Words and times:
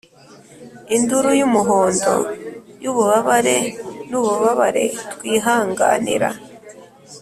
induru 0.95 1.29
yumuhondo 1.39 2.13
yububabare 2.83 3.57
nububabare 4.09 4.85
twihanganira. 5.11 6.29